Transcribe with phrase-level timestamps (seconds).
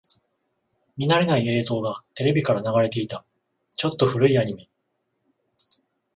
[0.97, 3.23] 見慣れない映像がテレビから流れていた。
[3.75, 4.67] ちょっと古いアニメ。